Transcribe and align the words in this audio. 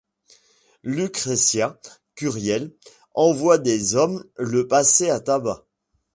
Lucrecia 0.81 1.79
Curiel 2.15 2.73
envoie 3.13 3.59
des 3.59 3.93
hommes 3.93 4.25
le 4.35 4.67
passer 4.67 5.11
à 5.11 5.19
tabac. 5.19 5.63